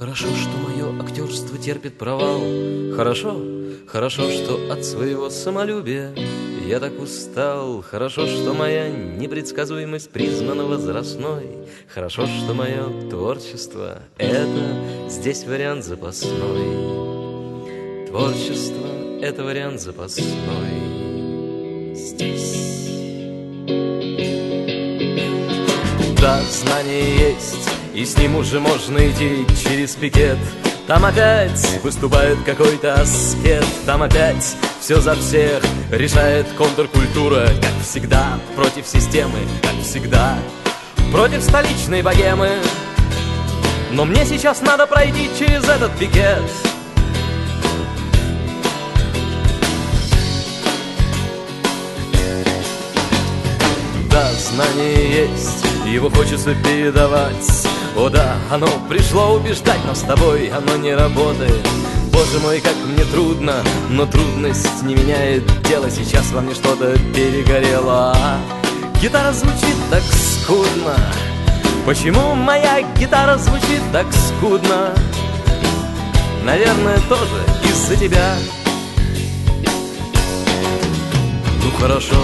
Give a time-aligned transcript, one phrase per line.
[0.00, 2.40] Хорошо, что мое актерство терпит провал.
[2.96, 3.38] Хорошо,
[3.86, 6.14] хорошо, что от своего самолюбия
[6.66, 7.82] я так устал.
[7.82, 11.58] Хорошо, что моя непредсказуемость признана возрастной.
[11.92, 18.06] Хорошо, что мое творчество— это здесь вариант запасной.
[18.08, 18.86] Творчество—
[19.20, 20.24] это вариант запасной.
[21.94, 22.88] Здесь.
[26.18, 30.38] Да, знание есть, и с ним уже можно идти через пикет.
[30.86, 38.86] Там опять выступает какой-то аскет, там опять все за всех решает контркультура, как всегда, против
[38.86, 40.38] системы, как всегда,
[41.12, 42.50] против столичной богемы.
[43.92, 46.42] Но мне сейчас надо пройти через этот пикет.
[54.10, 57.69] Да, знание есть, его хочется передавать.
[57.96, 61.66] О да, оно пришло убеждать, но с тобой оно не работает.
[62.12, 63.54] Боже мой, как мне трудно,
[63.90, 65.90] но трудность не меняет дело.
[65.90, 68.16] Сейчас во мне что-то перегорело.
[69.00, 70.94] Гитара звучит так скудно.
[71.84, 74.94] Почему моя гитара звучит так скудно?
[76.44, 78.34] Наверное, тоже из-за тебя.
[81.64, 82.16] Ну хорошо,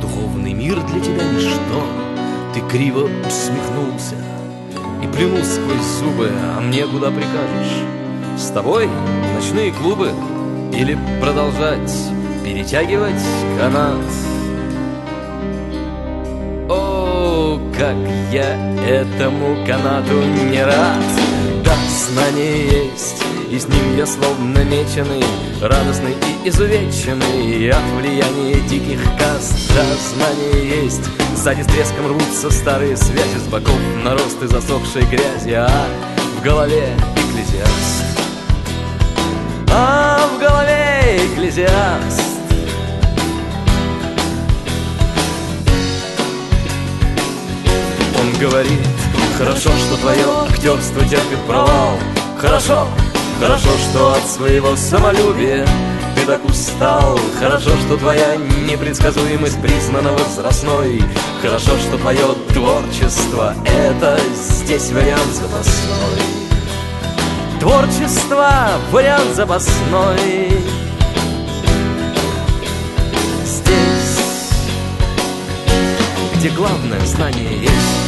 [0.00, 2.03] духовный мир для тебя ничто.
[2.54, 4.14] Ты криво усмехнулся
[5.02, 7.82] и плюнул сквозь зубы, а мне куда прикажешь?
[8.38, 10.12] С тобой в ночные клубы
[10.72, 11.92] или продолжать
[12.44, 13.24] перетягивать
[13.58, 13.98] канат?
[16.68, 17.96] О, как
[18.30, 18.54] я
[18.86, 21.43] этому канату не рад!
[21.74, 25.24] Да, знание есть, и с ним я словно меченый,
[25.60, 26.12] радостный
[26.44, 29.72] и изувеченный от влияния диких каст.
[29.74, 31.02] Да, знание есть,
[31.36, 35.88] сзади с треском рвутся старые связи с боков наросты засохшей грязи, а
[36.38, 38.04] в голове экклезиаст
[39.72, 42.20] а в голове экклезиаст.
[48.20, 49.03] Он говорит,
[49.36, 51.98] хорошо, что твое актерство терпит провал.
[52.38, 52.86] Хорошо,
[53.40, 55.66] хорошо, что от своего самолюбия
[56.14, 57.18] ты так устал.
[57.38, 61.02] Хорошо, что твоя непредсказуемость признана возрастной.
[61.42, 66.22] Хорошо, что твое творчество— это здесь вариант запасной.
[67.60, 68.50] Творчество—
[68.92, 70.62] вариант запасной.
[73.44, 74.18] Здесь,
[76.36, 78.04] где главное знание есть